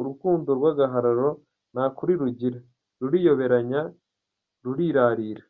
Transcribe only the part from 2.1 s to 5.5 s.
rugira, ruriyoberanya, rurirarira.